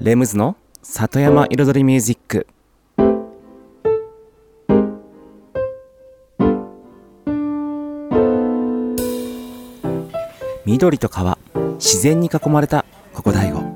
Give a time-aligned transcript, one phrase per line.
[0.00, 2.46] レムズの里山彩りミュージック。
[10.64, 11.36] 緑と川
[11.74, 13.74] 自然に囲まれたここ大悟。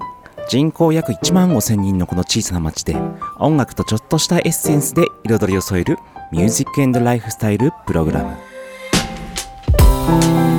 [0.49, 2.97] 人口約1万5千人のこの小さな町で
[3.39, 5.99] 音楽とちょっとしたエッセンスで彩りを添える
[6.33, 10.54] ミュージックライフスタイルプログラム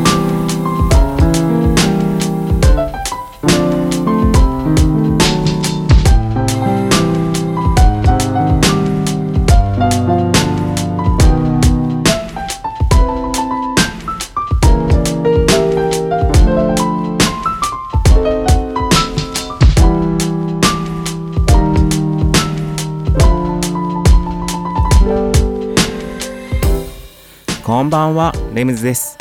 [28.56, 29.18] レムズです。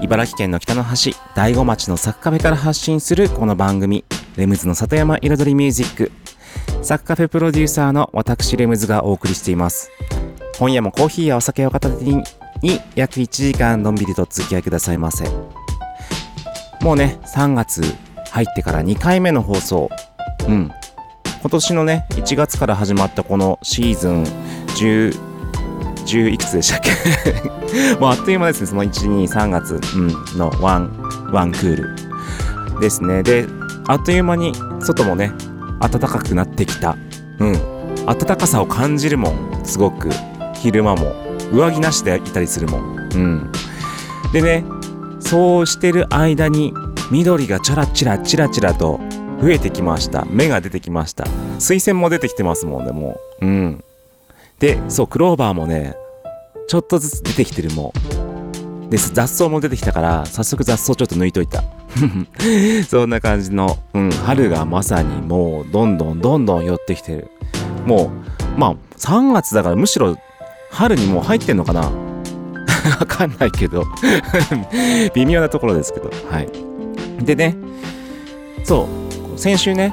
[0.00, 6.10] 茨城県の北の端、大子町のサクカフェから発信するこの番組、レムズの里山彩りミュージック。
[6.80, 9.90] サクカフェプロデューサーの私レムズがお送りしています。
[10.58, 12.24] 今夜もコーヒーやお酒を片手に、
[12.62, 15.28] に約1時間のんびりとお付き合いくださいませ。
[16.80, 17.82] もうね、3月
[18.30, 19.90] 入ってから2回目の放送。
[20.48, 20.72] うん。
[21.42, 24.22] 今年のね、1月から始まったこのシーズン
[24.68, 25.31] 10、
[26.02, 27.94] 10いくつでしたっけ？
[28.00, 30.90] もうあっという間ですね、その1、2、3月、うん、のワン、
[31.32, 31.76] ワンクー
[32.74, 33.22] ルですね。
[33.22, 33.46] で、
[33.86, 35.32] あっという間に外もね、
[35.80, 36.96] 暖かくなってきた。
[37.38, 37.52] うん。
[38.06, 40.08] 暖かさを感じるもん、すごく。
[40.54, 41.14] 昼間も。
[41.52, 42.98] 上着なしでいたりするもん。
[43.14, 43.52] うん。
[44.32, 44.64] でね、
[45.20, 46.72] そうしてる間に、
[47.10, 49.00] 緑がチャラチラチラチラと
[49.42, 50.24] 増えてきました。
[50.30, 51.26] 芽が出てきました。
[51.58, 53.46] 水仙も出てきてますもんね、もう。
[53.46, 53.84] うん。
[54.62, 55.96] で、そう、クローバーもね、
[56.68, 57.92] ちょっとずつ出てきてるも
[58.86, 58.90] ん。
[58.90, 61.64] で、雑草も出てきたから、早速雑草ちょっと抜いといた。
[62.88, 67.28] そんな感じの、うん、春がまさにもう、どんどんどんどん寄ってきてる。
[67.86, 68.12] も
[68.56, 70.16] う、まあ、3月だからむしろ、
[70.70, 71.80] 春にもう入ってんのかな
[73.00, 73.84] わかんないけど。
[75.14, 76.08] 微妙なところですけど。
[76.30, 76.48] はい。
[77.24, 77.56] でね、
[78.62, 78.86] そ
[79.34, 79.92] う、先週ね、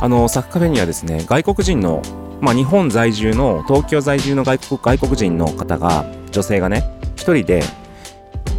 [0.00, 2.02] あの、サッカーフェにはですね、外国人の
[2.42, 6.82] まあ、日本在住の東京在住の外国外国人の方が女性がね
[7.14, 7.62] 一人で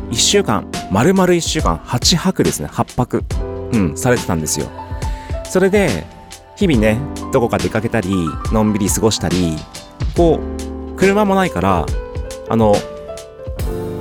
[0.10, 2.70] 1週間丸々1週間8泊ですね。
[2.70, 3.24] 8泊。
[3.74, 4.68] うんされてたんですよ。
[5.46, 6.06] それで
[6.56, 6.98] 日々ね
[7.34, 8.10] どこか出かけたり
[8.52, 9.58] のんびり過ごしたり
[10.16, 11.86] こう車もないから
[12.50, 12.76] あの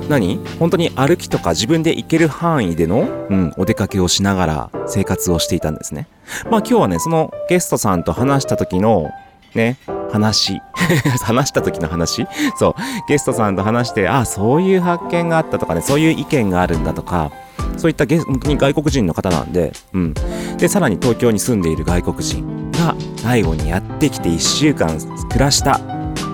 [0.07, 0.39] 何？
[0.59, 6.07] 本当に歩きとか自分で行ける範囲での、うん、お出かけをしながら生活をしていたんですね。
[6.49, 9.11] まあ今日はねそのゲストさんと話した時の
[9.55, 9.77] ね、
[10.11, 10.61] 話。
[11.23, 12.27] 話した時の話
[12.57, 12.73] そう。
[13.07, 17.31] ゲストさんと話して、あ、そういう発見があったとかね、そういう意見があるんだとか、
[17.77, 20.13] そういったゲに外国人の方なんで、うん。
[20.57, 24.97] で、さらに東京に住んでいる外国人が、最後にやってきて1週間
[25.29, 25.79] 暮らした。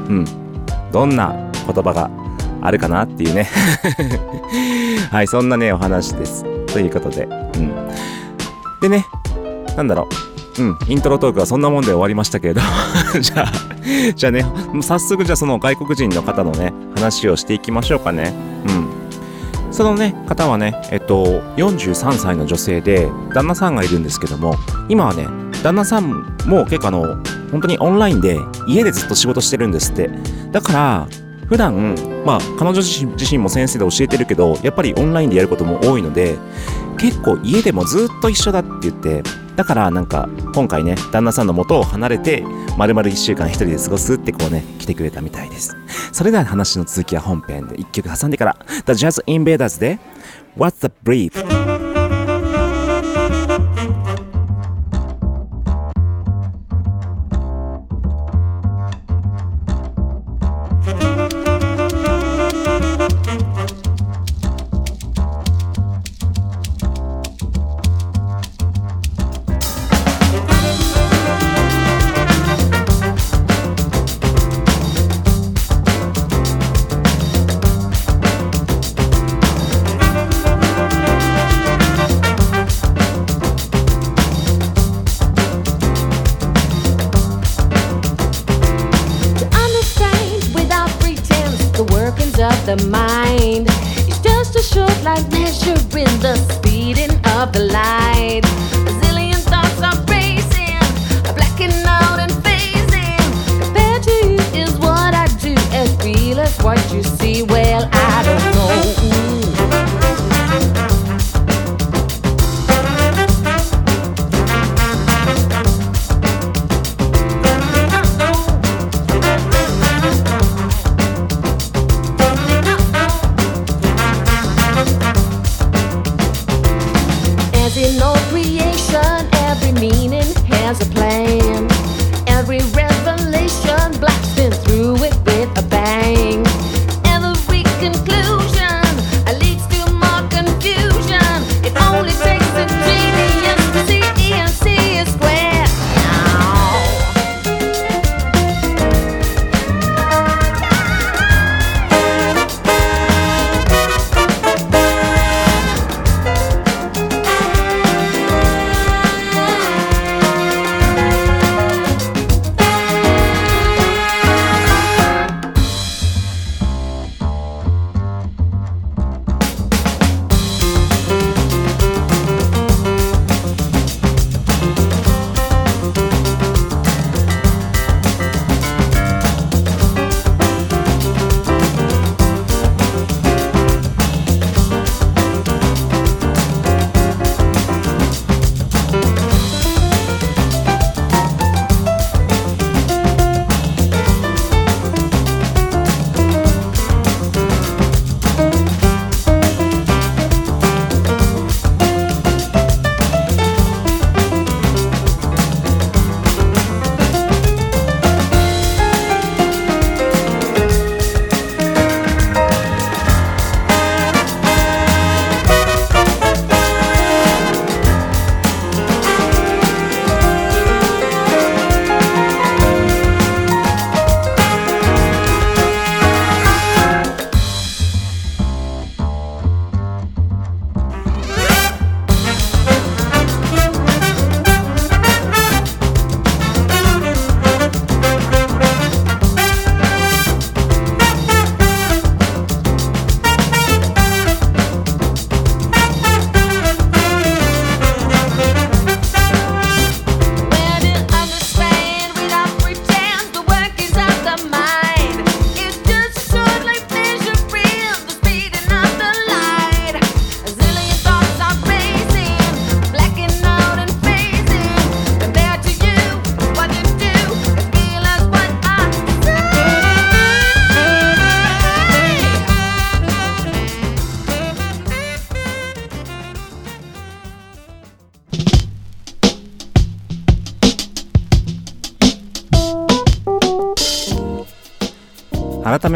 [0.09, 0.25] うん。
[0.91, 1.35] どんな
[1.65, 2.09] 言葉が
[2.61, 3.47] あるかなっていうね。
[5.11, 6.43] はい、そんなね、お話です。
[6.67, 7.73] ということで、うん。
[8.81, 9.05] でね、
[9.75, 10.28] なんだろう。
[10.59, 12.61] うん、イントロトークはそんなもんで終わりましたけれど
[13.21, 13.51] じゃあ、
[14.13, 18.33] じゃあね、もう早速じゃあその外国人の方のね、話をしていきましょうかね。
[18.67, 18.99] うん。
[19.71, 24.55] そのね、方はね、えっと、43歳の女性で、旦那さんがいるんですけども、
[24.89, 25.27] 今はね、
[25.63, 27.17] 旦那さんも結構あの、
[27.51, 28.37] 本当にオンラインで
[28.67, 30.09] 家でずっと仕事してるんですって。
[30.51, 31.07] だから、
[31.47, 31.95] 普段、
[32.25, 36.37] まあ、彼女自身自身も先生で教えてるけど、やっぱりオンラインでやることも多いので、
[36.99, 39.23] 結構家でもずっと一緒だって言って、
[39.59, 42.45] だからなんか今回ね、旦那さんの元を離れて、
[42.77, 45.75] 丸々1週間1人で過ごすってこうね、来てくれたみたいです。
[46.13, 49.99] それでは話の続きは本編で1曲挟んでから、The Jazz Invaders で
[50.57, 51.68] What's the Brief?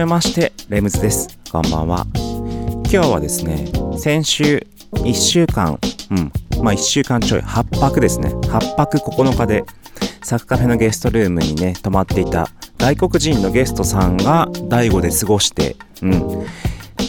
[0.03, 1.39] めましてレムズです。
[1.50, 2.05] こんばんは。
[2.91, 5.79] 今日はですね先週1週間
[6.11, 8.29] うんまあ1週間ちょい8泊ですね。
[8.29, 9.63] 8泊9日で
[10.21, 16.45] サッカフェのゲストルームにね泊まっていた外国人のゲストさんが第5で過ごしてうん。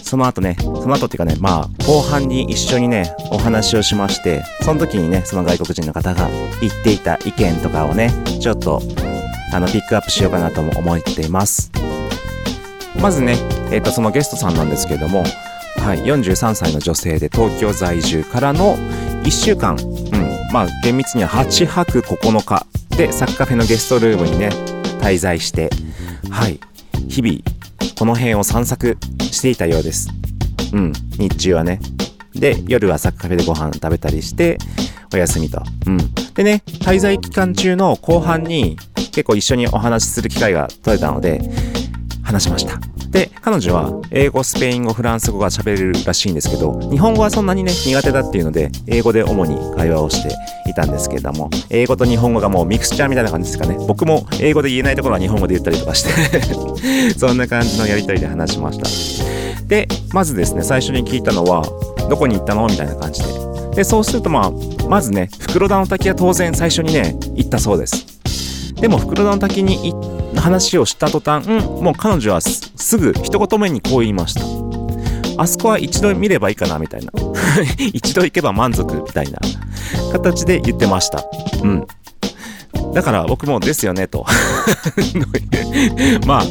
[0.05, 6.29] その後ね、その後っていうかね、まあ、後半に一緒にね、お話をしまして、その時にね、その外国人の方が
[6.61, 8.81] 言っていた意見とかをね、ちょっと、
[9.53, 11.73] あの、ピックアップしようかなとも思っています。
[13.05, 13.37] まずね、
[13.71, 15.25] えっ、と、そのゲストさんなんですけども、
[15.77, 18.79] はい、43歳の女性で東京在住からの
[19.25, 24.49] 1週間、うん、まあ、厳密には8泊9日でサッカーフェのゲストルームにね、
[25.03, 25.69] 滞在して、
[26.31, 26.59] はい、
[27.11, 27.41] 日々、
[27.99, 30.09] この辺を散策していたようです。
[30.73, 31.81] うん、日中はね。
[32.35, 34.57] で、夜はサッカーフェでご飯食べたりして、
[35.13, 35.63] お休みと。
[35.87, 35.99] うん。
[36.33, 41.43] でね、滞在期間中の後半に結構一緒にお話しする機会が取れたので、
[42.25, 42.81] 話しました。
[43.11, 50.35] で、彼女は英語、スペイン語、フランス語が喋れるらしいんですけど、日本語はそんなにね、苦手だっていうので、英語で主に会話をして
[50.69, 53.77] いたんですけれども、英語と日本語がもうミクスチャーみたいな感じですかね。
[53.87, 56.11] 僕も英語で言えないところは日本語で言ったりとかして、
[57.17, 59.67] そんな感じのやりとりで話しました。
[59.69, 61.63] で、まずですね、最初に聞いたのは、
[62.09, 63.29] どこに行ったのみたいな感じで。
[63.77, 68.75] で、そうするとまあ、まずね、袋田の滝は当然最初にね、行ったそうです。
[68.75, 74.43] でも袋田の滝に行っ話をした途端、うん、もう彼女はすすぐ一言目にこう言いました。
[75.37, 77.13] あそこは一度見ればいいかなみたいな。
[77.93, 79.39] 一度行けば満足みたいな
[80.13, 81.25] 形で言ってました。
[81.63, 81.87] うん。
[82.93, 84.25] だから僕もですよねと。
[86.27, 86.45] まあ、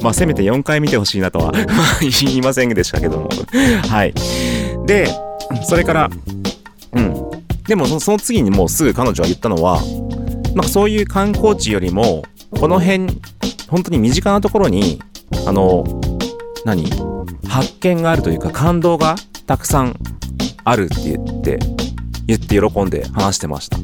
[0.00, 1.52] まあせめて4回見てほしいなとは
[2.00, 3.28] 言いませんでしたけども。
[3.88, 4.14] はい。
[4.86, 5.08] で、
[5.62, 6.10] それから、
[6.92, 7.30] うん。
[7.66, 9.80] でもその次にもうすぐ彼女は言ったのは、
[10.54, 12.24] なんかそういう観光地よりも、
[12.58, 13.06] この辺、
[13.68, 15.00] 本当に身近なところに、
[15.46, 15.84] あの、
[16.64, 16.84] 何
[17.48, 19.16] 発見があるというか感動が
[19.46, 19.96] たくさん
[20.64, 21.58] あるって言って、
[22.26, 23.78] 言って喜んで話してました。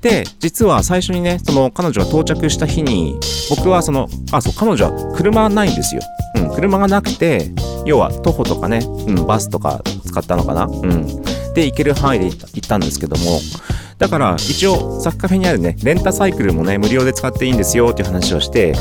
[0.00, 6.02] で、実は最初にね、その彼女が到着した日に、僕はその、あ、そう、彼女は車ないんですよ。
[6.36, 7.50] うん、車がなくて、
[7.86, 11.06] 要は徒歩とかね、うん、バスとか使ったのかなうん。
[11.60, 13.40] って行ける範囲で行った行ったんですけども、
[13.98, 18.74] だから一応サッカフェにあるね、レンタサイクルもね、無料で使っていいんですよっていう話をして、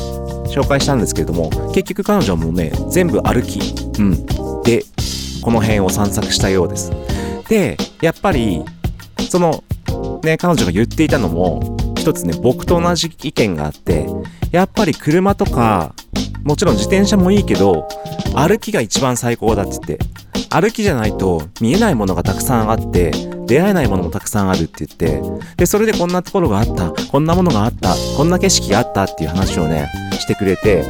[0.47, 3.59] 紹介したんですけれども、結局彼女もね、全部歩き、
[3.99, 4.25] うん。
[4.63, 4.83] で、
[5.41, 6.91] この辺を散策したようです。
[7.49, 8.63] で、やっぱり、
[9.29, 9.63] その、
[10.23, 14.07] ね、彼女が言っていたのも、一つね、僕と同じ意見があって、
[14.51, 15.93] やっぱり車とか、
[16.43, 17.87] もちろん自転車もいいけど、
[18.33, 19.99] 歩きが一番最高だって言って、
[20.49, 23.11] 歩きじゃないと見えないものがたくさんあって、
[23.45, 25.21] 出会えないものもたくさんあるって言って、
[25.57, 30.85] で、それでこんなところがあった、こんなものがあった、こんな景色があったっていう話をね、してくれて、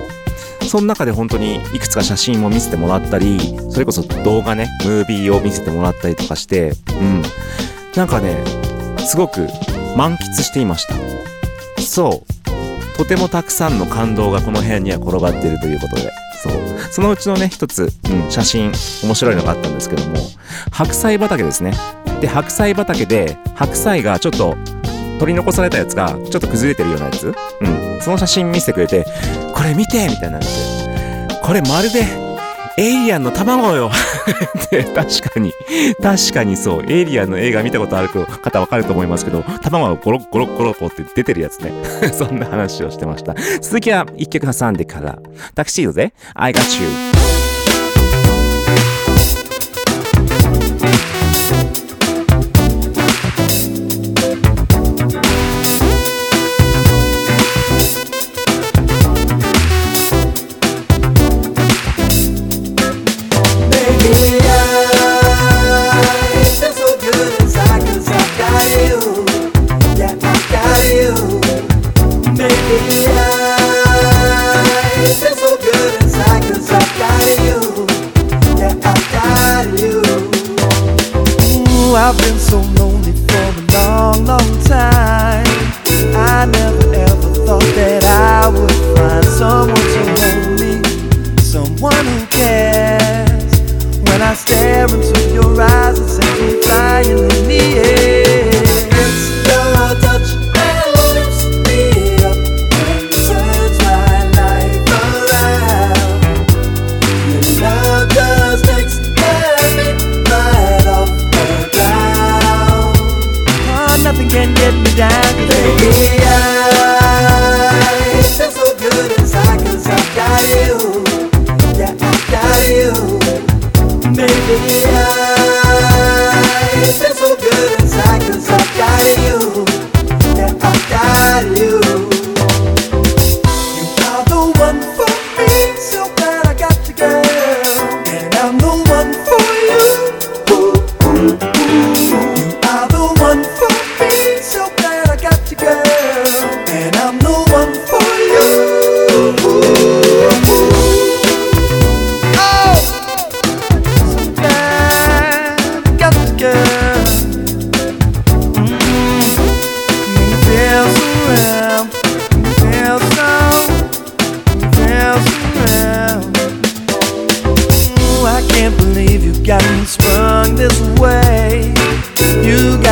[0.67, 3.39] その中で本当にいくつか写真も見せてもらったり、
[3.71, 7.23] それこそ動画ね、ムービーを見せてもらったりとかして、うん。
[7.95, 8.37] なんかね、
[8.99, 9.47] すごく
[9.95, 10.95] 満喫していました。
[11.81, 12.97] そう。
[12.97, 16.11] とてもたくさんの感動がこの部屋には転がっているということで。
[16.41, 16.53] そう。
[16.91, 18.71] そのうちのね、一つ、うん、写真、
[19.03, 20.17] 面白いのがあったんですけども、
[20.71, 21.73] 白菜畑ですね。
[22.21, 24.55] で、白菜畑で、白菜がちょっと、
[25.19, 28.01] 取り残されたやつが、ちょっと崩れてるようなやつうん。
[28.01, 29.05] その写真見せてくれて、
[29.53, 30.47] これ見てみたいなって。
[31.41, 32.28] これまるで、
[32.79, 33.91] エイリアンの卵よ
[34.65, 35.51] って確かに、
[36.01, 41.73] 確かにそう、エイリアンの映画見たことある方わかると思いますけど、卵がゴロッゴロッゴロッゴって出てるやつね。
[42.13, 43.35] そんな話をしてました。
[43.61, 45.19] 続きは一曲挟んでから、
[45.55, 47.38] タクシードで I got you。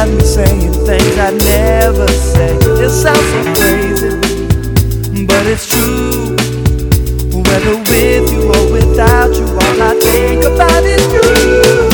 [0.08, 2.56] Got me saying things I never say.
[2.56, 6.36] It sounds so crazy, but it's true.
[7.44, 11.87] Whether with you or without you, all I think about is you.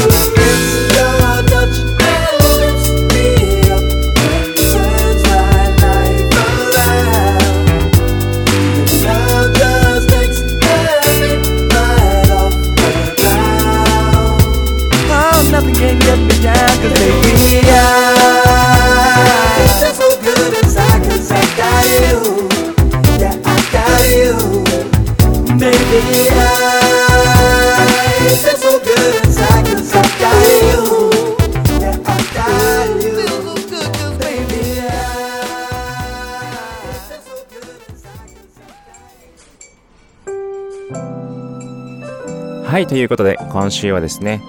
[42.74, 44.42] はい、ということで、今週はですね、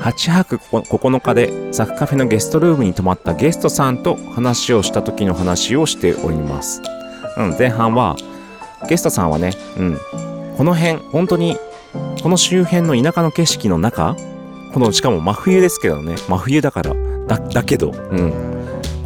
[0.00, 6.82] 8泊9日でザクカフェのゲストルームに泊まったゲストさんと話をした時の話をしております。
[7.36, 8.16] うん、前半は、
[8.88, 9.98] ゲストさんはね、うん、
[10.56, 11.56] この辺、本当に、
[12.20, 14.16] この周辺の田舎の景色の中、
[14.74, 16.96] この、しかも真冬ですけどね、真冬だから、
[17.28, 18.32] だ、だけど、うん。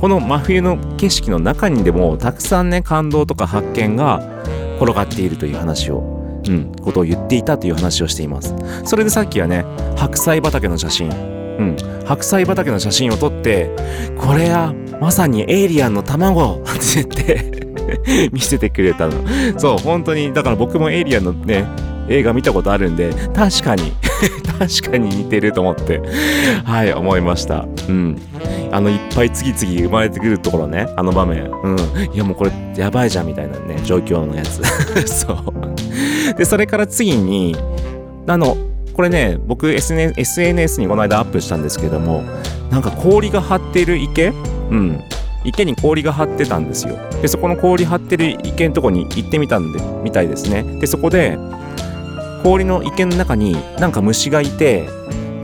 [0.00, 4.22] この真冬の景色の中にでも、たくさんね、感動とか発見が
[4.80, 6.13] 転がっているという話を、
[6.48, 8.54] うん、ことを言っていたという話をしています。
[8.84, 9.64] それでさっきはね、
[9.96, 13.70] 白菜畑の写真、うん、白菜畑の写真を撮って
[14.18, 16.62] これはまさにエイリアンの卵っ
[16.96, 19.12] て言って 見せてくれたの。
[19.58, 21.64] そう本当にだから僕もエイリアンのね
[22.08, 23.92] 映画見たことあるんで確かに
[24.58, 26.02] 確かに似てると思って
[26.64, 27.66] はい思いました。
[27.88, 28.18] うん。
[28.72, 31.50] あのいっぱい次々生まれてくるところねあの場面。
[31.62, 31.78] うん。
[32.12, 34.62] いやもうこれやばいじゃんみたいなね状況のやつ。
[35.06, 35.36] そう。
[36.36, 37.56] でそれから次に
[38.26, 38.56] あの
[38.94, 42.22] これね僕 SNS にこの間アップしたんですけども
[42.70, 44.28] なんか氷が張ってる池？
[44.28, 44.32] う
[44.74, 45.00] ん。
[45.46, 46.96] 池に氷が張ってたんですよ。
[47.20, 50.62] でそこの氷張ってる池のとこに行ってみたんでみたいですね。
[50.80, 51.36] でそこで
[52.42, 54.88] 氷の池の中になんか虫がいて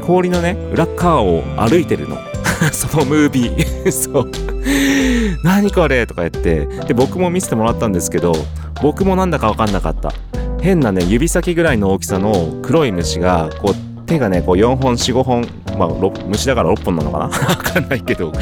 [0.03, 2.17] 氷のね裏側を歩いてるの。
[2.73, 3.91] そのムービー。
[3.93, 4.31] そう。
[5.45, 6.07] 何これ？
[6.07, 6.67] とか言って。
[6.87, 8.33] で僕も見せてもらったんですけど
[8.83, 10.13] 僕もなんだか分かんなかった。
[10.63, 15.47] 変なね指先ぐらいの大きさの黒い虫がこう手がねこう4本45本
[15.79, 15.89] まあ
[16.27, 17.29] 虫だから6本なのかな？
[17.57, 18.33] 分かんないけど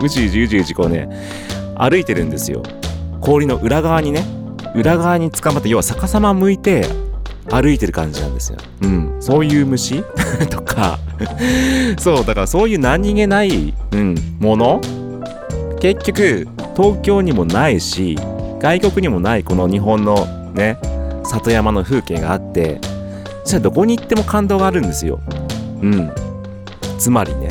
[0.00, 1.08] うじうじうじうじこうね
[1.76, 2.62] 歩いてるんですよ。
[3.20, 4.24] 氷の裏側にね
[4.74, 6.86] 裏側に捕まって要は逆さま向いて
[7.50, 8.58] 歩いてる感じなんですよ。
[8.82, 9.16] うん。
[9.20, 10.02] そういう虫？
[10.50, 10.98] とか、
[11.98, 14.80] そう、だからそういう何気ない、うん、もの？
[15.80, 18.18] 結局、東京にもないし、
[18.60, 20.78] 外国にもないこの日本のね、
[21.26, 22.80] 里山の風景があって、
[23.44, 25.20] それはどこに行っても感動があるんですよ。
[25.82, 26.10] うん。
[26.98, 27.48] つまりね、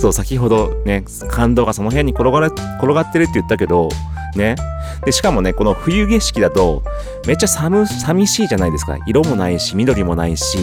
[0.00, 3.88] そう、先ほどね、感動がその辺に転が転がってるって言ったけど、
[4.34, 4.56] ね。
[5.04, 6.82] で、しかもね、この冬景色だと、
[7.26, 8.98] めっちゃ寒、寂しいじゃないですか。
[9.06, 10.58] 色もないし、緑もないし、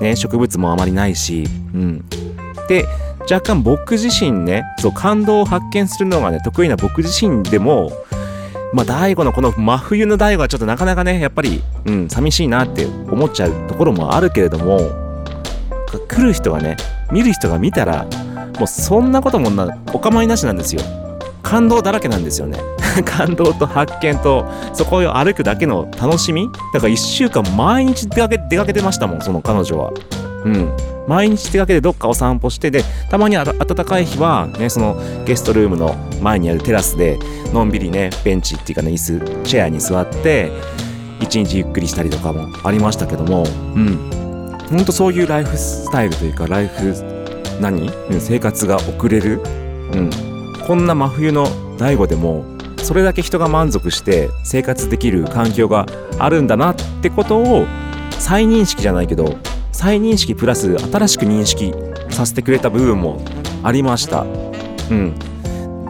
[0.00, 2.04] ね、植物もあまりないし、うん。
[2.68, 2.86] で、
[3.30, 7.92] 若干僕自身ね、そう、感動を発見するのがね、得意な僕自身でも、
[8.72, 14.90] まあ、大悟のこの真冬の大悟はちょっとなかなかね、やっぱり、うん、寂しいなって思っちゃうところもあるけれども、
[16.08, 16.76] 来る人がね、
[17.10, 18.04] 見る人が見たら、
[18.58, 20.82] もうそんなこともな、お構いなしなんですよ。
[21.42, 22.58] 感動だらけなんですよね。
[23.04, 29.92] 感動と発見とそこを歩くだけの楽しみだから1週間毎日出かけ出かけてましたもんその彼女は
[30.44, 37.18] うん毎日出かけてどっかお散歩してでたまに暖かい日はねそのゲストルームの前にあるテラスで
[37.52, 40.52] のんびりねベンチっていうかね椅子チェアに座って
[41.20, 43.44] 一日ゆっくりしたりとかもありましたけども
[43.74, 43.96] うん。
[44.70, 46.94] ほんとそういうライフスタイルというかライフ
[47.60, 47.90] 何、
[48.20, 49.40] 生活が送れる。
[49.92, 50.10] うん。
[50.64, 52.44] こんな真冬の大悟でも
[52.76, 55.86] それだけ人が満足して生活できる環境が
[56.18, 57.66] あるんだなってことを
[58.10, 59.36] 再認識じゃないけど
[59.78, 61.72] 再認識プラス新しく認識
[62.10, 63.22] させてくれた部分も
[63.62, 64.22] ありました。
[64.22, 64.24] う
[64.92, 65.14] ん。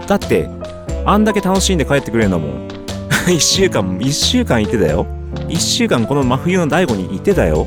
[0.06, 0.46] だって
[1.06, 2.68] あんだけ楽しんで帰ってくれるんだも ん
[3.28, 5.06] 1週間1週間いてたよ。
[5.48, 7.66] 1週間この真冬の大悟にいてたよ。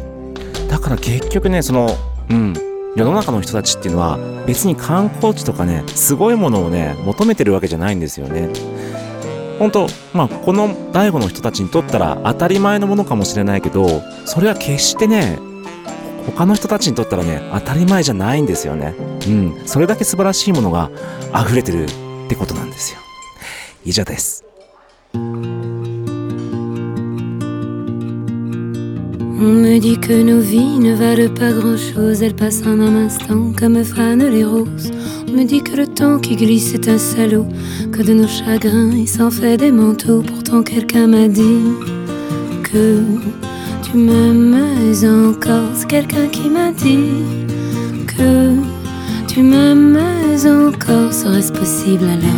[0.70, 1.96] だから結局ねその
[2.30, 2.54] うん。
[2.96, 8.48] 世の中の人たちっていうのは別に観光地とかねすごいものをね求めてるわけじゃないんですよね。
[9.58, 15.40] 本当まあこの大悟の人たちにとったら当たり前のものかもしれないけどそれは決してね
[16.26, 18.94] 他の人たちにとったらね当たり前じゃないんですよね
[19.28, 20.90] うんそれだけ素晴らしいものが
[21.36, 21.88] 溢れてるっ
[22.30, 23.00] てことなんですよ
[23.84, 24.46] 以上です
[29.44, 33.52] On me dit que nos vies ne valent pas grand-chose, elles passent en un instant
[33.58, 34.92] comme fanent les roses.
[35.28, 37.48] On me dit que le temps qui glisse est un salaud,
[37.92, 40.22] que de nos chagrins il s'en fait des manteaux.
[40.22, 41.64] Pourtant quelqu'un m'a dit
[42.62, 43.02] que
[43.91, 44.58] tu m'aimes
[45.04, 45.69] encore.
[45.75, 47.23] C'est quelqu'un qui m'a dit
[48.08, 48.56] que
[49.27, 49.97] tu m'aimes
[50.45, 51.12] encore.
[51.12, 52.30] Serait-ce possible alors?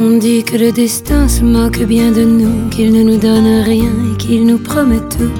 [0.00, 3.92] On dit que le destin se moque bien de nous, qu'il ne nous donne rien
[4.12, 5.30] et qu'il nous promet tout.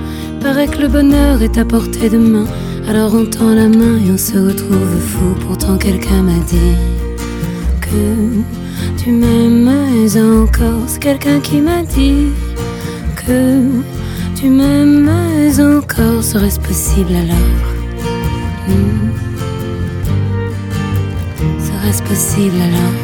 [0.41, 2.47] Paraît que le bonheur est à portée de main,
[2.89, 5.35] alors on tend la main et on se retrouve fou.
[5.47, 6.77] Pourtant quelqu'un m'a dit
[7.81, 8.43] que
[9.03, 9.69] tu m'aimes
[10.43, 10.83] encore.
[10.87, 12.29] C'est quelqu'un qui m'a dit
[13.17, 13.63] que
[14.37, 15.11] tu m'aimes
[15.59, 16.23] encore.
[16.23, 17.51] Serait-ce possible alors?
[18.69, 19.11] Hmm.
[21.61, 23.04] Serait-ce possible alors?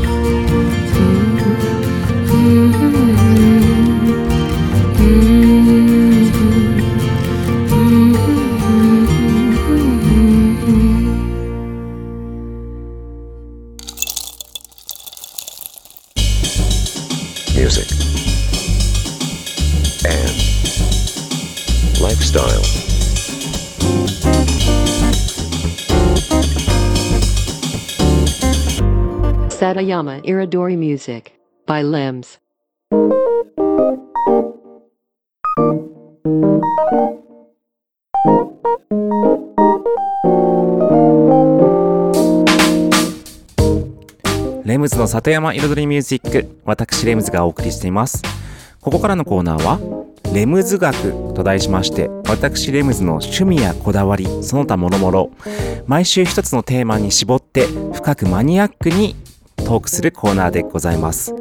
[29.81, 31.31] Satayama Iridori Music
[31.65, 32.39] by Limbs.
[44.63, 48.21] レムズの里山彩りミュージック私レムズがお送りしています
[48.81, 49.79] ここからのコーナーは
[50.31, 55.29] レムズ学と題しまして私レムズの趣味やこだわりその他諸々
[55.87, 59.15] 毎週一つのテーマに絞って深くマニアックに
[59.71, 61.33] トークするコーナーでございます。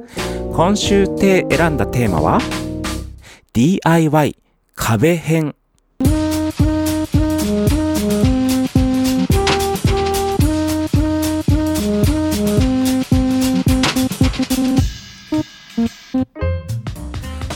[0.52, 2.38] 今週て選んだテーマは
[3.52, 4.36] DIY
[4.76, 5.56] 壁編。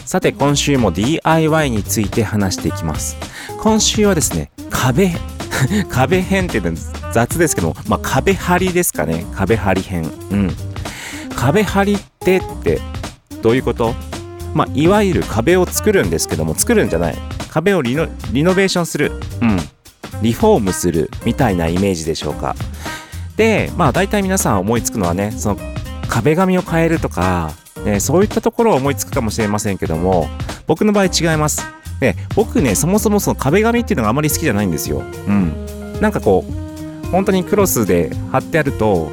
[0.05, 3.17] さて今週も DIY について話していきます。
[3.61, 5.13] 今週はですね壁
[5.89, 9.25] 壁編っていうのは雑ですけど、まあ、壁張りですかね。
[9.35, 10.05] 壁張り編。
[10.31, 10.51] うん。
[11.35, 12.81] 壁張りってって
[13.43, 13.95] どういうこと？
[14.55, 17.17] まあいわゆる壁を作るんですけども作るんじゃない。
[17.51, 19.13] 壁をリノリノベーションする。
[19.41, 19.59] うん。
[20.23, 22.55] リフォームするみたいなイメージでしょうか。
[23.37, 25.59] でまあ大体皆さん思いつくのはねその
[26.09, 27.53] 壁紙を変えるとか
[27.85, 30.27] ね、そういったところを思いつくかもしれませんけども
[30.67, 31.63] 僕の場合違います、
[32.01, 35.01] ね、僕ねそもそもその壁紙っていうのがあまり好きじゃないんですよ。
[35.01, 35.53] うん。
[36.01, 36.64] なんかこう
[37.15, 39.11] 本当にクロスで貼ってあると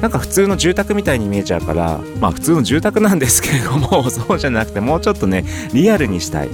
[0.00, 6.48] なんか普通の住宅みたいに見えちゃうからまあ普通の住宅なんですけれども そうじゃなくてもうちょっとねリアルにしたい。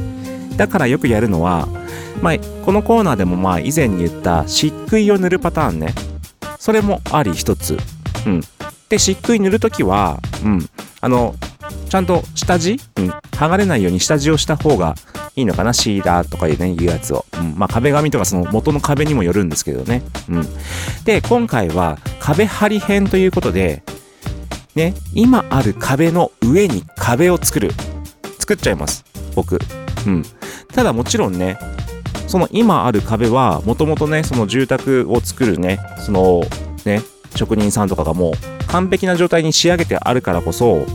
[0.57, 1.69] だからよくやるのは、
[2.21, 2.35] まあ、
[2.66, 5.95] このコーナーでもまあ以前に言った漆喰を塗るパターンね。
[6.59, 7.79] それもあり一つ。
[8.27, 8.40] うん。
[8.90, 10.69] で漆喰塗るときはうん。
[11.01, 11.35] あの、
[11.90, 12.81] ちゃんと下地？
[12.96, 13.11] うん。
[13.11, 14.94] 剥がれないように下地をした方が
[15.35, 17.26] いいのかなシーラーとかいうね、いうやつを。
[17.35, 17.59] うん。
[17.59, 20.03] まあ壁紙とかその元の壁にもよるんですけどね。
[20.29, 20.46] うん。
[21.05, 23.83] で、今回は壁張り編ということで、
[24.76, 27.72] ね、今ある壁の上に壁を作る。
[28.38, 29.05] 作っちゃいます。
[29.35, 29.59] 僕。
[30.07, 30.24] うん。
[30.72, 31.59] ただもちろんね、
[32.29, 36.42] その今ある壁は、もともとね、その住宅を作るね、その、
[36.85, 37.03] ね、
[37.35, 38.33] 職人さんとかがもう
[38.68, 40.87] 完璧な状態に仕上げてあるからこそ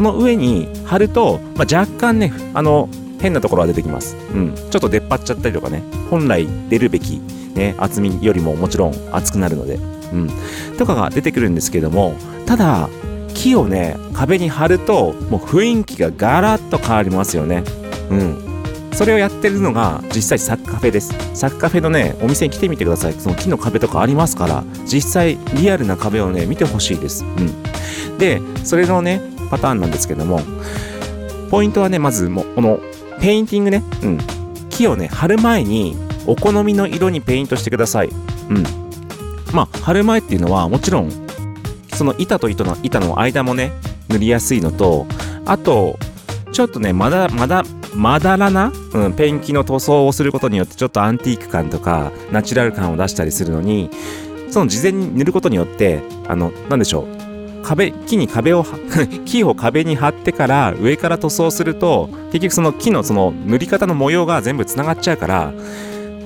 [0.00, 2.88] その上に貼ると、まあ、若干ねあの
[3.20, 7.18] 変なところが出てきます、うん、ちょっと出っ張っちゃったりとかね本来出るべき、
[7.54, 10.30] ね、厚みよりももちろん厚くなるので、うん、
[10.78, 12.14] とかが出てくるんですけども
[12.46, 12.88] ただ
[13.34, 17.62] 木をね壁に貼るともう雰囲気がガラッと変わりますよね
[18.08, 18.46] うん
[18.94, 21.14] それをやってるのが実際サッカフェです。
[21.34, 23.12] サッカフェのね、お店に来てみてください。
[23.12, 27.24] その木の壁とかありますから、実際リアルな壁をね、見てほしいです。
[27.24, 28.18] うん。
[28.18, 30.40] で、それのね、パターンなんですけども、
[31.50, 32.80] ポイントはね、まずも、この、
[33.20, 34.18] ペインティングね、うん。
[34.70, 38.08] 木をね、貼る前に、お好みの色にペイントしてください。
[38.08, 38.64] うん。
[39.52, 41.10] まあ、貼る前っていうのは、もちろん、
[41.94, 43.72] その板と糸の板の間もね、
[44.08, 45.06] 塗りやすいのと、
[45.44, 45.98] あと、
[46.52, 53.90] ちょっとね、まだ、まだ、まだらな、うん、ペンキの塗装をすることによってちょっとアンティーク感とかナチュラル感を出したりするのに
[54.50, 57.29] その事前に塗ることによってあのなんでしょう
[57.62, 58.64] 壁木に壁を
[59.24, 65.52] 木を壁に貼ってから上から塗装すると結局その木のその塗り方の模様が全部つながっちゃうから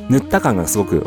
[0.09, 1.03] 塗った感がすごく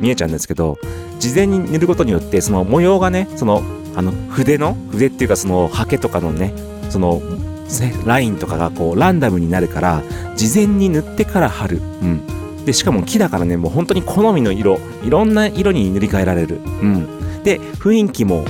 [0.00, 0.78] 見えちゃうんですけど
[1.18, 3.62] 事前に塗ることによってその模様がねその
[3.96, 6.52] あの筆の筆っていうかそのハケとかのね
[6.90, 7.20] その
[7.80, 10.02] ねラインとかがこうランダムになるから
[10.36, 18.44] 事前に塗ってから貼る、うん、でしかも木だからねもう本当に好みの色いろんな色に塗り替えられる、うん、で雰囲気も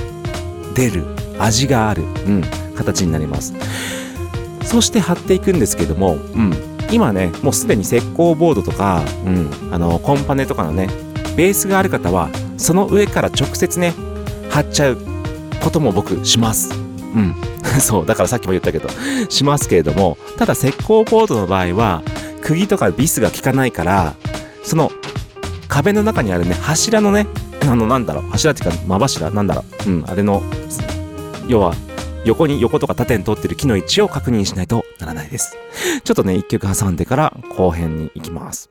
[0.75, 1.18] 出る。
[1.39, 2.43] 味がある、うん、
[2.75, 3.53] 形になります。
[4.63, 6.53] そして貼っていくんですけども、うん、
[6.91, 10.87] 今ねもうすでに石膏ボードとか、うん、あのコンパネとかのね
[11.35, 13.93] ベースがある方はその上から直接ね
[14.49, 14.97] 貼っちゃう
[15.63, 16.73] ことも僕します。
[16.73, 17.35] うん。
[17.81, 18.89] そうだからさっきも言ったけど
[19.29, 22.01] しますけれどもただ石膏ボードの場合は
[22.41, 24.15] 釘とかビスが効かないから
[24.63, 24.91] その
[25.67, 27.27] 壁の中にあるね柱のね
[27.61, 29.29] あのなんだろう柱っていうか真柱？
[29.31, 29.89] なんだろう。
[29.89, 30.41] うんあれの
[31.49, 31.73] 要は
[32.25, 35.57] 横に横とか縦に通ってる木の位置を確認しないとならないです。
[36.03, 38.69] ちょっとね一曲挟んでから後編に行きます。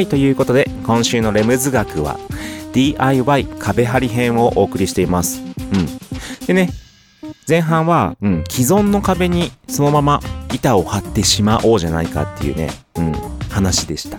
[0.00, 2.18] はいということで今週のレムズ学は
[2.72, 5.42] DIY 壁張り編をお送りしています。
[5.42, 6.46] うん。
[6.46, 6.70] でね
[7.46, 10.20] 前半は、うん、既存の壁にそのまま
[10.54, 13.12] 板を張ってしまおうじゃないかっていうね、うん、
[13.50, 14.16] 話でした。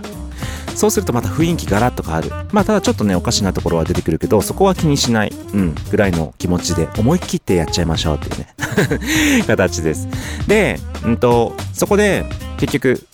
[0.76, 2.30] そうするとまた雰囲気ガラッと変わる。
[2.52, 8.54] まあただちょっとねおかしなところは出てくるけどそこは気にしない、うん、ぐらいの気持ちで思い切ってやっちゃいましょうっていうね
[9.48, 10.08] 形です。
[10.46, 12.24] で、うんと、そこで
[12.60, 13.08] 結局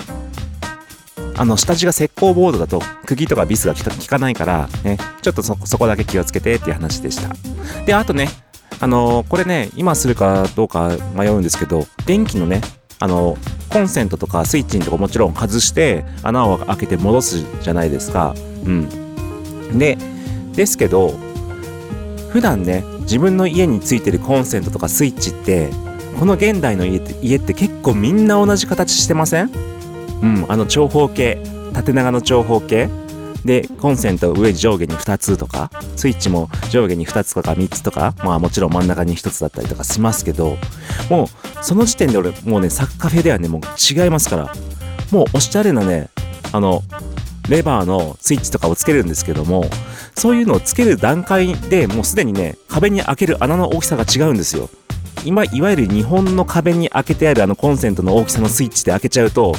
[1.38, 7.30] あの下地が石膏ボードだと釘とかビスが効かないから、ね、ちょっとそこだけ気をつけてっていう話でした。
[7.86, 8.30] であとね
[8.80, 12.62] あのこれね今するかどうか迷うんですけど電気のね
[13.00, 13.38] あの
[13.69, 18.34] コンセントとかスイッチとかもちろん外して穴を開けて戻すじゃないですか。
[18.65, 19.78] うん。
[19.78, 19.97] で
[20.54, 21.10] ですけど
[22.30, 25.69] 普段ね自分の家についてるコンセントとかスイッチって
[26.19, 29.52] この現代の家って結構みんな同じ形してません？
[30.21, 31.38] うんあの長方形
[31.73, 32.89] 縦長の長方形。
[33.45, 40.58] でコンセント上上下に2つとかスイッチも上下に2つとか3つとかまあもちろん真ん中に1つだったりとかしますけど
[41.10, 41.27] もう
[41.63, 44.53] その時点で俺もうねサッカーフェではねもう違いますから。
[45.12, 46.10] もうおしゃれなね
[46.51, 46.84] あの
[47.49, 49.65] レバーのスイッチとかをつけるんですけども
[50.15, 54.69] そういうのをつける段階でもうすでにね壁に開ける穴の大きさが違うんですよ。
[55.25, 59.56] 今いわゆる日本の壁に開けてあるあのコンセントの大きさのスイッチで開けちゃうと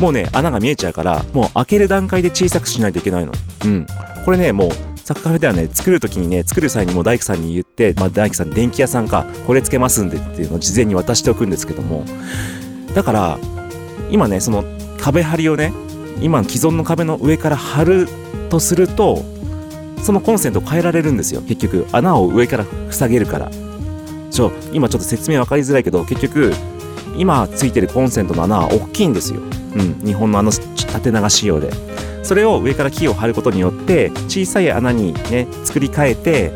[0.00, 3.32] もうね穴が見えちゃうからもう開ける段階で小さくしないといけないの。
[3.64, 3.86] うん。
[4.24, 12.04] これねもうサッカーフェではね作る時にね作る際にも大工さんに言って、まあ、大工さん電気屋さんかこれつけますんでっていうのを事前に渡しておくんですけども。
[12.94, 13.38] だから
[14.10, 14.64] 今ねその
[15.00, 15.72] 壁張りをね
[16.20, 18.08] 今既存の壁の上から貼る
[18.50, 19.22] とすると
[20.02, 21.86] そのコンセントを変えられるんですよ結局。
[21.92, 23.50] 穴を上から塞げるから。
[24.30, 26.52] ちょ今ちょっと説明分かりづらいけど結局
[27.18, 31.70] 今ついてるコンセントの穴は大きいんですよ、うん、日本のあの縦長仕様で
[32.22, 36.52] それを上からキーを貼ることによって小さい穴にね作り変えて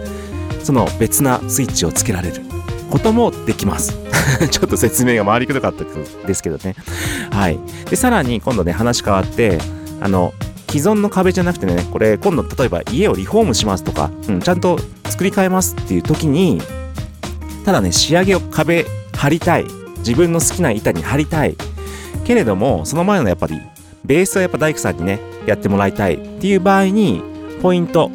[0.62, 2.42] その別なスイッチをつけられる
[2.90, 3.98] こともできます。
[4.50, 5.84] ちょっと説明が回りくどかった
[6.26, 6.76] ですけどね。
[7.30, 7.58] はい。
[7.88, 9.58] で、さらに今度ね、話変わって、
[10.00, 10.34] あの、
[10.68, 16.60] 既存の壁じゃなくてね、これ今度例えば家をリフォームしますとか、うん、ちゃんと作り変えますっていう時に、
[17.64, 19.81] ただね、仕上げを壁張りたい。
[20.06, 21.56] 自分の好きな板に貼りたい。
[22.24, 23.60] けれども、その前のやっぱり、
[24.04, 27.22] ベースはやっぱ大工さんにね、やってもらいたいっていう場合に、
[27.60, 28.10] ポイント。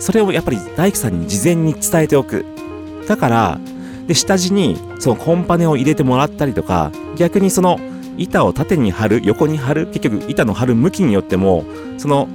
[0.00, 2.44] それをやっぱり大工さんに事前に伝えておく。
[3.06, 3.58] だから、
[4.06, 7.78] で、下地にそのコンパネを入れてもらったりとか、逆にその
[8.16, 11.64] 板を縦に貼る、横に貼る、結局板の貼る向きによっても、
[11.98, 12.28] その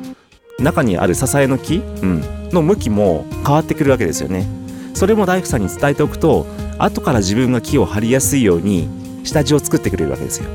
[0.59, 4.47] 中にある支えの木、うん、の向きも変わってくるわけですよね。
[4.93, 6.45] それも大工さんに伝えておくと、
[6.79, 8.87] 後から自分が木を張りやすいように
[9.23, 10.49] 下地を作ってくれるわけですよ。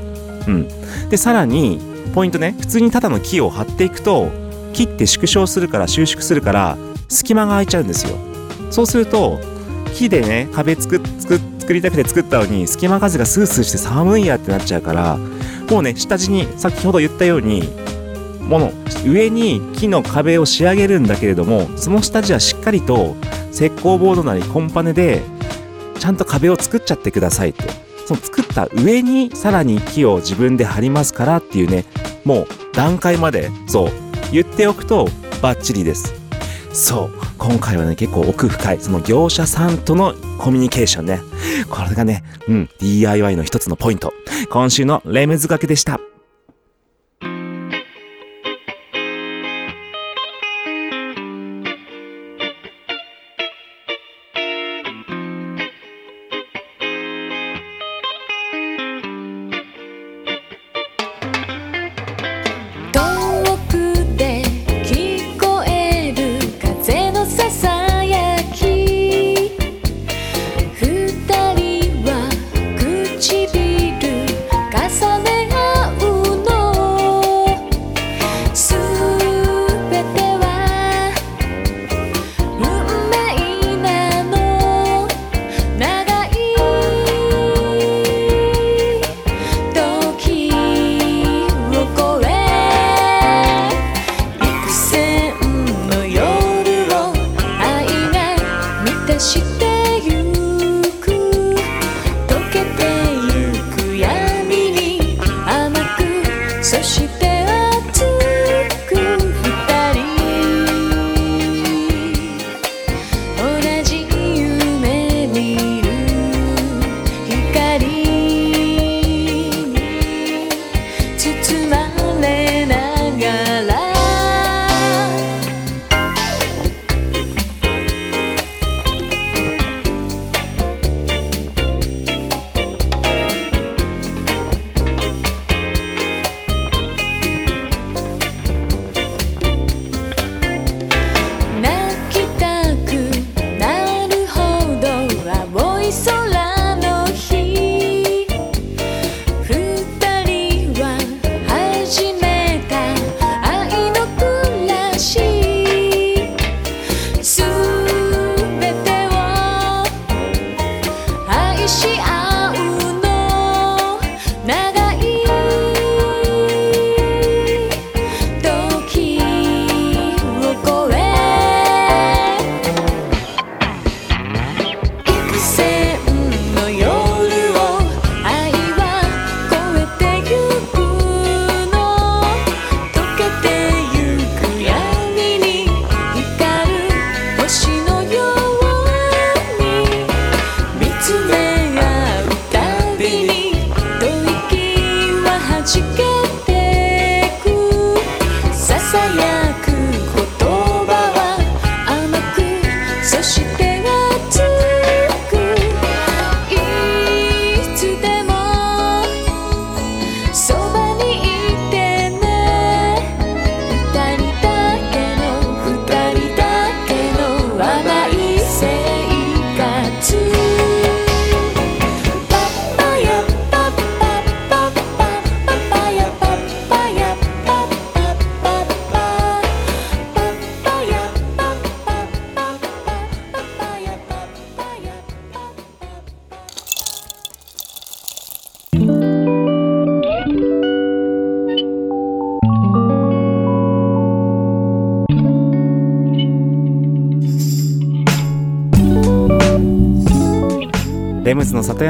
[0.47, 0.67] うん。
[1.09, 1.79] で、さらに、
[2.13, 4.29] ポイントね、普通にただの木を張っていくと、
[4.73, 6.77] 木って縮小するから収縮するから、
[7.07, 8.17] 隙間が空いちゃうんですよ。
[8.71, 9.39] そうすると、
[9.93, 15.17] 木でね、壁作作作りたくて作ったのに、隙間風がスースーして寒いやってなっちゃうから、
[15.69, 17.69] もうね、下地に先ほど言ったように、
[18.41, 18.71] もの
[19.05, 23.15] 上に木の壁を仕上げるんだけれども、その下地はしっかりと
[23.51, 25.21] 石膏ボードなりコンパネで、
[25.99, 27.89] ちゃんと壁を作っちゃってくださいって。
[28.07, 31.85] その作った上にさらに木を自分で貼りますからっていうね、
[32.25, 33.91] もう段階まで、そう、
[34.31, 35.07] 言っておくと
[35.43, 36.15] バッチリです。
[36.73, 41.21] そう、今回はね、結構奥深い、その業者さんとのコミュニケーションね。
[41.69, 44.11] これがね、うん、DIY の一つのポイント。
[44.49, 45.99] 今週のレムズ掛けでした。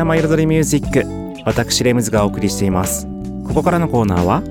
[0.10, 3.07] ムズの里山彩りミュージック私レムズがお送りしています。
[3.47, 4.41] ここからのコーナーは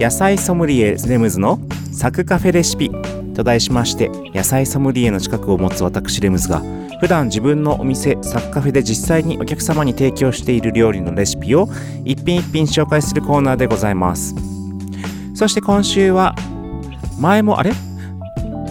[0.00, 1.58] 野菜ソムリエレムズの
[1.92, 2.90] サクカフェレシピ
[3.34, 6.62] と題しまして野菜ソムリエの資格を持つ私レムズが
[7.00, 11.68] 普段自分のお店サクカフェで実際にお客様に提供している料理のレシピを
[12.04, 14.34] 一品一品紹介するコーナーでございます。
[15.34, 16.34] そして今週は
[17.20, 17.72] 前もあれ？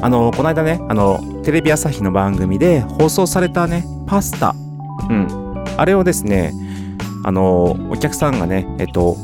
[0.02, 4.56] あのこの間ねあのテレビ朝日の番組で放送されたねパスタ。
[5.10, 5.45] うん。
[5.78, 6.54] あれをですね
[7.24, 9.18] あのお客さんがねえっと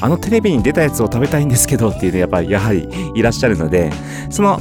[0.00, 3.90] あのテレビに出たやつを食べたいんですけどっていうねやっぱりやはりいらっしゃるので
[4.30, 4.58] その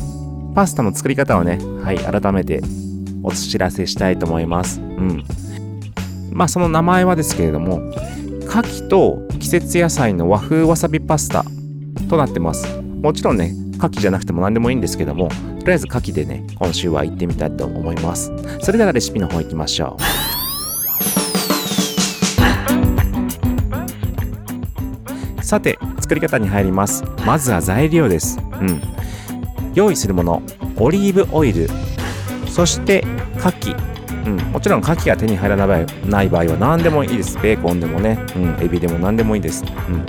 [0.54, 2.62] パスタの作り方をねはい改めて
[3.24, 4.80] お知らせしたいと思います。
[4.80, 5.24] うん。
[6.32, 7.78] まあその名前はですけれども
[8.46, 11.46] 牡蠣と季節野菜の和風わさびパスタ
[12.10, 12.66] となってます。
[12.82, 15.30] もちろんね牡蠣じゃなくても何でもいいんですけども
[15.60, 18.32] とりあえず牡蠣でね今週は行ってみたいと思います。
[18.62, 20.29] それではレシピの方行きましょう。
[25.50, 27.04] さて作り方に入ります。
[27.26, 28.38] まずは材料です。
[28.62, 28.80] うん。
[29.74, 30.44] 用意するもの
[30.78, 31.68] オリーブオイル。
[32.48, 33.04] そして
[33.38, 33.76] 牡蠣。
[34.28, 37.40] うん、もちろん牡蠣が手に入らない場合は何でもいいです。
[37.42, 39.64] ベーコンでもね、うん、エビでも何でもいいです。
[39.66, 40.06] うん、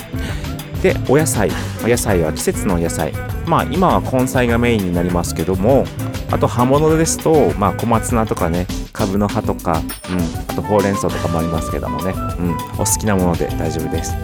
[0.82, 1.50] で、お野菜。
[1.82, 3.14] お野菜は季節の野菜。
[3.46, 5.86] まあ今は根菜がメインになりますけども、
[6.30, 9.80] あと葉物ですと、まあ小松菜とかね、カブの葉とか、
[10.10, 10.20] うん、
[10.50, 14.14] あとほうれん草とかもありますけどもね、うん、お好きなもので大丈夫です。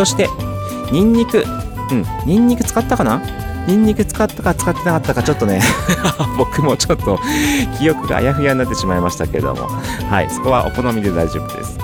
[0.00, 0.30] そして、
[0.92, 1.44] ニンニク。
[1.90, 3.20] うん、ニンニク使ったかな？
[3.66, 5.60] ニンニク使ったか使ってなかったかちょっとね
[6.38, 7.20] 僕もちょっと
[7.78, 9.68] 記憶があやふやになってしまいましたけれども。
[10.08, 11.78] はいそこはお好みで大丈夫です。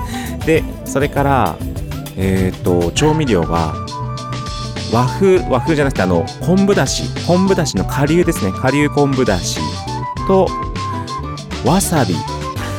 [0.47, 1.55] でそれから
[2.15, 3.75] えっ、と調味料が
[4.91, 7.03] 和風和風じゃなくてあの昆布だし。
[7.27, 8.51] 昆布だしの顆粒ですね。
[8.51, 9.59] 顆粒昆布だし
[10.27, 10.49] と
[11.63, 12.15] わさび。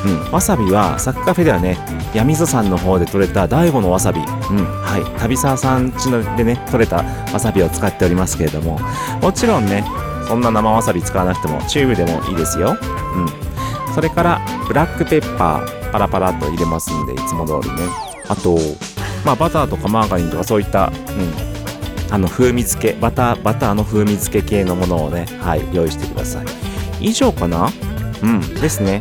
[0.04, 1.78] うん、わさびはサッカーフェではね
[2.14, 7.02] 闇溝山の方で採れた大悟のわさび、うんはい、旅沢さん家でね採れた
[7.32, 8.78] わさびを使っておりますけれども。
[9.20, 9.84] もちろんね
[10.26, 12.76] そんな生わさび使わなくてもチューブでもいいですよ、
[13.14, 17.88] うん、それからブラックペッパーパラパラっと入れますんでいつも通りね。
[18.28, 18.58] あと
[19.24, 26.46] まあバターとかマーガリンとかそういった、うん、あの風味付けバターバターの風味付け系のものをねはい用意してください。
[27.00, 27.70] 以上かな？
[28.22, 29.00] うんですね。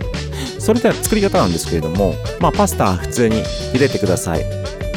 [0.67, 3.37] それでは作り方なんですけれども、まあ、パスタは普通に
[3.73, 4.39] 茹でてください。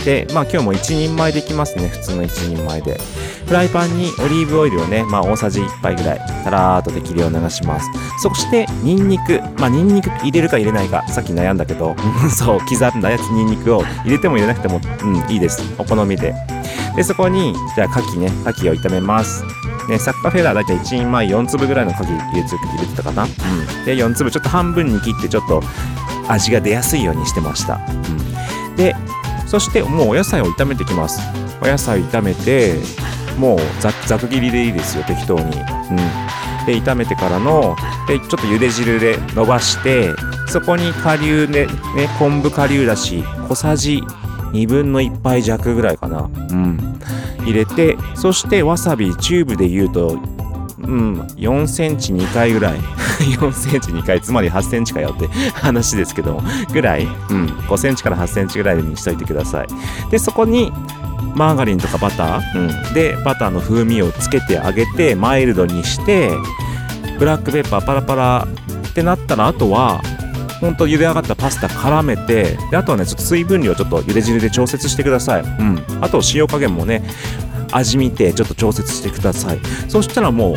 [0.05, 1.87] で、まあ、今日も1人前できますね。
[1.87, 2.99] 普通の1人前で。
[3.47, 7.89] フライパンにオリーブオイルをね、まあ、大さじ1杯ぐらい、たらーっと適量流します。
[8.21, 9.41] そして、ニンニク。
[9.61, 11.95] まあ、ニンニク入れるか入れないか、さっき悩んだけど、
[12.37, 15.63] そう、刻んだやつニンニクを入れても入れなくても、うん、いいです。
[15.79, 16.35] お好みで。
[16.97, 19.45] で、そこに、じゃあ、牡蠣ね、牡蠣を炒めます。
[19.91, 25.63] ね、サッカーフェラーだいたい1人前4粒ぐらいの牡蠣入れてたかな、うん、で4粒ちょっと半分に切ってちょっと
[26.29, 27.81] 味が出やすいようにしてました、
[28.69, 28.95] うん、で
[29.47, 31.21] そしてもうお野菜を炒めてきます。
[31.63, 32.77] お野菜炒めて
[33.39, 35.53] もうざざく切りでいいですよ適当に、うん、
[36.67, 37.77] で炒めてからの
[38.09, 40.15] でちょっと茹で汁で伸ばして
[40.47, 41.73] そこに顆粒で、ね、
[42.19, 44.03] 昆布顆粒だし小さじ
[44.53, 46.31] 2分の1杯弱ぐらいかな。
[46.51, 46.79] うん。
[47.45, 50.19] 入れてそしてわさびチューブで言うと
[50.79, 52.79] うん4センチ2回ぐらい。
[53.21, 56.43] 4センチ2回つまり8センチかよって 話ですけども
[56.73, 59.67] ぐらい、うん、5センチから8センチぐらいにしといてください。
[60.11, 60.73] でそこに
[61.35, 66.33] マーガリンとかバター、うん、でバターの風味をつけてあげてマイルドにして
[67.19, 68.49] ブラックペッパーパラパラ
[68.89, 70.01] ってなったらあとは
[70.61, 77.03] ほんと茹で上がったパスタ絡めてであとはねちょっと水分量ちょっと茹で汁で調節してください、うん、あと塩加減もね
[77.73, 79.61] 味見てちょっと調節してください。
[79.89, 80.57] そしたらもう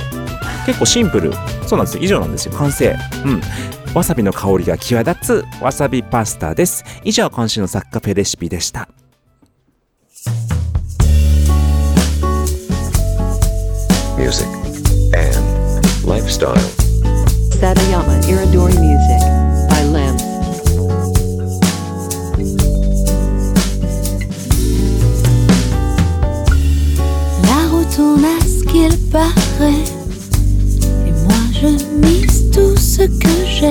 [0.66, 1.32] 結構シンプル。
[1.68, 2.04] そうなんですよ。
[2.04, 2.54] 以上なんですよ。
[2.54, 2.96] 完成。
[3.26, 3.42] うん。
[3.94, 6.84] わさびの香りが際立つわさびパスタです。
[7.04, 8.88] 以上今週のサッカフェレシピでした。
[14.18, 14.48] Music,
[15.14, 16.56] and lifestyle.
[17.60, 19.23] Satayama Iridori Music
[27.96, 29.84] tourne à ce qu'il paraît.
[31.08, 31.68] Et moi je
[32.06, 33.68] mise tout ce que j'ai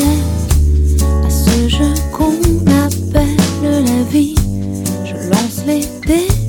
[1.27, 2.39] à ce jeu qu'on
[2.85, 4.35] appelle la vie.
[5.05, 6.42] Je lance les dés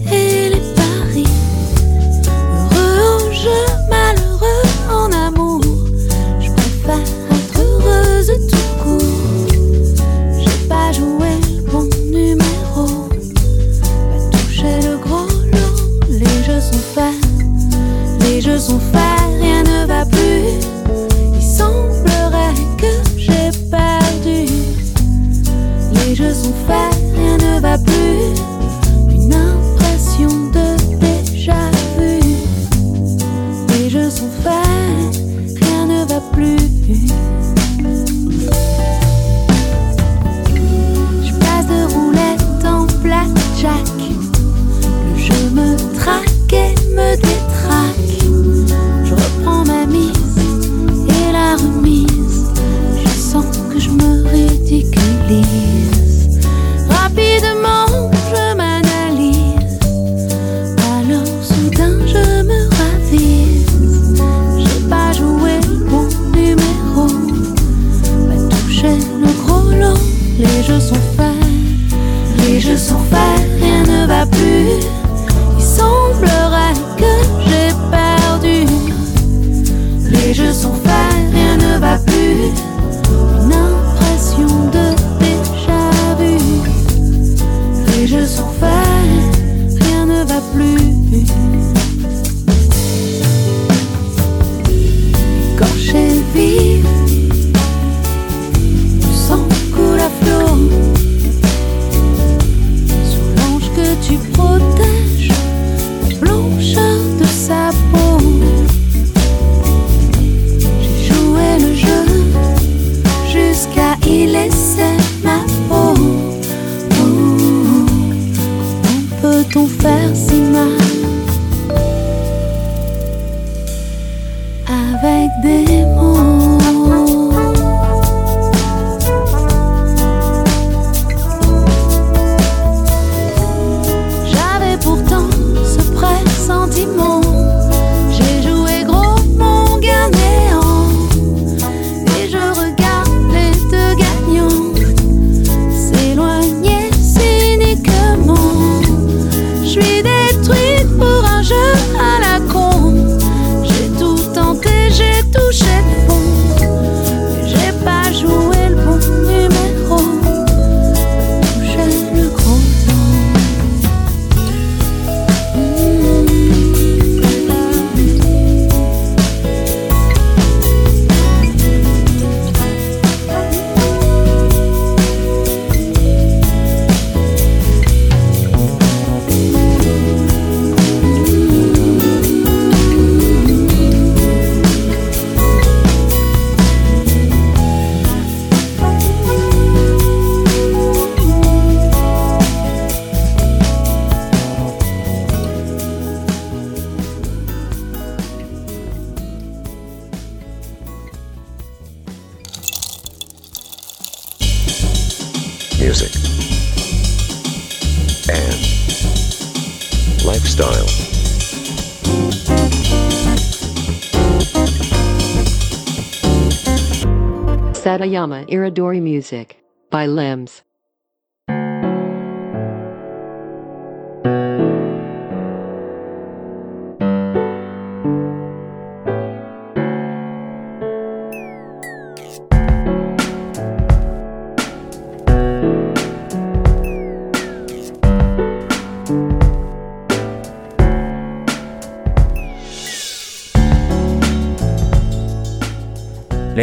[217.93, 220.63] Satayama Iridori Music by Limbs.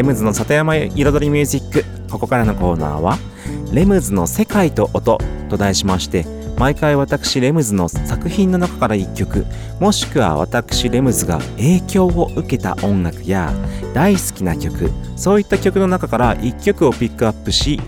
[0.00, 1.84] レムズの里山彩りミュージック。
[2.10, 3.18] ここからのコーナーは
[3.70, 5.18] 「レムズの世界と音」
[5.50, 6.24] と題しまして
[6.58, 9.44] 毎回私レムズの作品の中から1曲
[9.78, 13.52] もしくは私レムズが影響を受けた音楽や
[13.92, 17.78] 大好きな曲そういった曲の中から1曲をピックアップし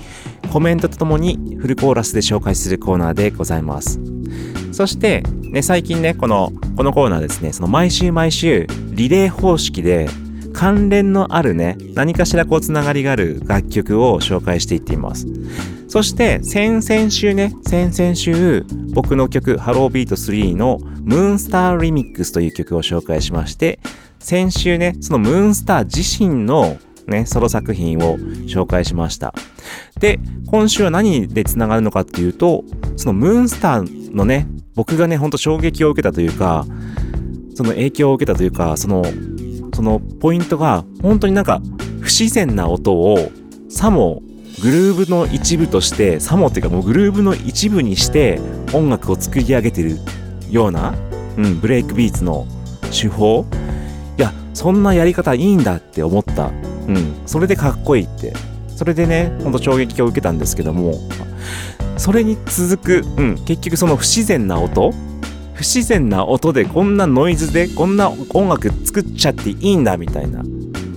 [0.52, 3.98] コメントとともにフルコーラスで紹介するコーナーでございます。
[4.72, 10.08] そして、ね、最近ねこのこのコーナーですねその毎週毎週リレー方式で
[10.62, 15.26] 関連のあるね、何かしらこうつながりがある楽曲を紹介していっています。
[15.88, 23.80] そして、先々週ね、先々週、僕の曲、ハロービート3のムーンスターリミックスという曲を紹介しまして、
[24.20, 26.76] 先週ね、そのムーンスター自身の
[27.08, 29.34] ね、ソロ作品を紹介しました。
[29.98, 32.62] で、今週は何でつながるのかっていうと、
[32.94, 34.46] そのムーンスターのね、
[34.76, 36.64] 僕がね、ほんと衝撃を受けたというか、
[37.56, 39.04] その影響を受けたというか、その
[39.74, 41.60] そのポイントが本当になんか
[42.00, 43.30] 不自然な音を
[43.68, 44.22] さも
[44.62, 48.40] グルーブの一部としてさもっていうかもうグルーブの一部にして
[48.74, 49.96] 音楽を作り上げてる
[50.50, 50.94] ような、
[51.36, 52.46] うん、ブレイクビーツの
[52.90, 53.46] 手法。
[54.18, 56.50] いやそんなやり方いいんだって思った、う
[56.92, 58.34] ん、それでかっこいいって。
[58.76, 60.94] それでねほんと衝撃を受けたんですけども。
[61.96, 64.92] それに続く、うん、結局その不自然な音
[65.62, 70.44] 不自然な音でこんなノイズでこんな音楽作っちゃっていいんだみたいなっ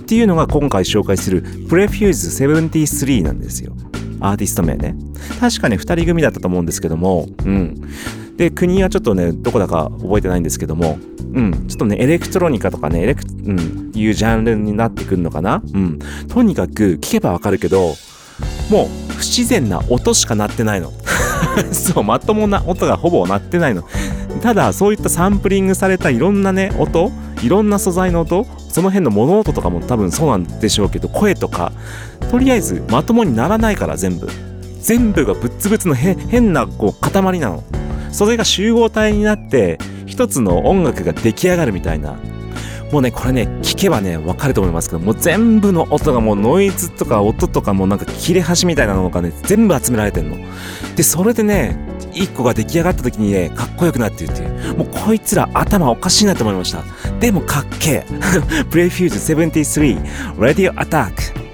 [0.06, 3.72] ていうのが今回紹介する Prefuse 73なんですよ。
[4.18, 4.96] アーティスト名ね。
[5.38, 7.80] 確かね、二人組だったと思うんですけども、うん。
[8.36, 10.98] で、国はちょっとね、どこだか覚えてないんですけども、
[11.32, 11.68] うん。
[11.68, 15.98] ちょっとね、エレクトロニカとかね、エレク、うん、いうジャンルになってくるのかなうん。
[16.28, 17.94] とにかく聞けばわかるけど、
[18.70, 20.92] もう不自然な音しか鳴ってないの。
[21.72, 23.84] そう、まともな音がほぼ鳴ってないの。
[24.42, 27.10] ただ、そういったサンプリングされたいろんなね、音、
[27.42, 31.72] いろんな素材の音、その辺の物音とかも多分そうなんでしょうけど、声とか、
[32.30, 34.28] とりあえずまともにならないから全部。
[34.80, 37.64] 全部がぶっつぶつの変なこう塊なの。
[38.12, 42.16] それが集合体になって、一つの音楽が出来上がるみたいな。
[42.92, 50.36] もうね、これね、聞けばね、わかると思いますけど、もう全部の音がもうノイズとか音とかもなんか切れ端みたいなのがね、全部集められてんの。
[50.94, 51.76] で、それでね、
[52.16, 54.76] 一個が出来上がった時にね、かっこよくなってるっていう。
[54.78, 56.82] もうこいつら頭おかしいなと思いました。
[57.20, 58.06] でもかっけえ。
[58.70, 60.00] プレフュージュ
[60.38, 61.45] 73、レディオアタック。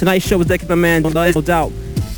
[0.00, 1.70] Tonight's show was dedicated to my man, no doubt.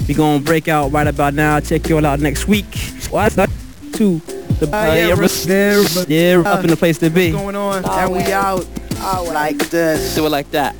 [0.07, 1.59] We gonna break out right about now.
[1.59, 2.67] Check you all out next week.
[3.11, 3.51] Well, that's not
[3.95, 4.21] to
[4.61, 7.33] the uh, yeah, yeah, Russ- there, yeah, up in the place to be.
[7.33, 7.85] What's going on?
[7.85, 8.65] and we out
[9.27, 10.15] like this.
[10.15, 10.77] Do it like that.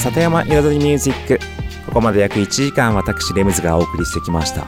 [0.00, 1.38] 里山彩りミュージック。
[1.86, 4.66] ここまで約1時間私レムズがお送りしてきました。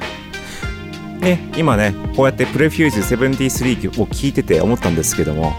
[1.20, 5.52] ね今ねこうやってプレフューズ73を聴いてて思ったんですけども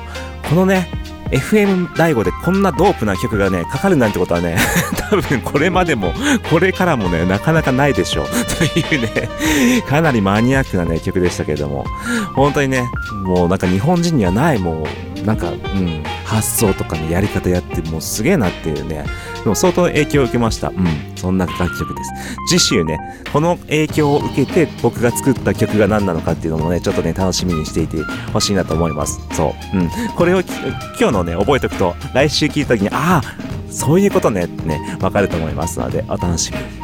[0.49, 0.89] このね
[1.31, 4.57] FM 第5でこんなドープな曲がねかかるなんてことはね
[5.09, 6.13] 多分これまでも
[6.49, 8.25] これからもねなかなかないでしょう。
[8.57, 9.29] というね
[9.87, 11.85] かなりマニアックなね曲でしたけれども。
[12.35, 12.89] 本当にね
[13.23, 19.05] もうなんか日本人にはないもうなんか、うん、発想とかねやり方やってもうすげえなっていうね。
[19.43, 20.69] でも相当影響を受けました。
[20.69, 22.11] うんそんな楽曲です。
[22.49, 22.99] 次週ね
[23.31, 27.97] この影響を受けて僕が作った曲が何なのかっていうのもねちょっとね楽しみにしていて
[28.33, 29.21] ほしいなと思います。
[29.31, 29.89] そううん。
[30.15, 30.41] これを
[30.99, 36.82] 今日のね覚えておくと来週聞いた時にああそういうことねってねわかると思いますのでお楽しみに。